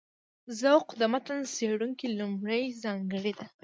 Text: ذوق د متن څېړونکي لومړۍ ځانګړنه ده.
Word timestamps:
ذوق 0.59 0.87
د 0.99 1.01
متن 1.11 1.39
څېړونکي 1.55 2.07
لومړۍ 2.19 2.63
ځانګړنه 2.83 3.31
ده. 3.37 3.45